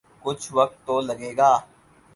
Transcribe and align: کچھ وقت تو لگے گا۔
کچھ 0.23 0.45
وقت 0.57 0.77
تو 0.85 0.95
لگے 1.07 1.31
گا۔ 1.37 1.51